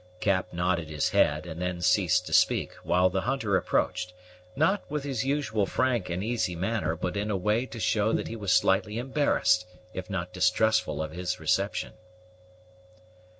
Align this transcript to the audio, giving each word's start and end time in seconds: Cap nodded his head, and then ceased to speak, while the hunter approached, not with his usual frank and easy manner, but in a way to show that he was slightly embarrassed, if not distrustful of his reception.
Cap 0.19 0.51
nodded 0.51 0.89
his 0.89 1.09
head, 1.11 1.45
and 1.45 1.61
then 1.61 1.79
ceased 1.79 2.25
to 2.25 2.33
speak, 2.33 2.73
while 2.81 3.07
the 3.11 3.21
hunter 3.21 3.55
approached, 3.55 4.13
not 4.55 4.83
with 4.89 5.03
his 5.03 5.23
usual 5.23 5.67
frank 5.67 6.09
and 6.09 6.23
easy 6.23 6.55
manner, 6.55 6.95
but 6.95 7.15
in 7.15 7.29
a 7.29 7.37
way 7.37 7.67
to 7.67 7.79
show 7.79 8.11
that 8.11 8.27
he 8.27 8.35
was 8.35 8.51
slightly 8.51 8.97
embarrassed, 8.97 9.67
if 9.93 10.09
not 10.09 10.33
distrustful 10.33 11.03
of 11.03 11.11
his 11.11 11.39
reception. 11.39 11.93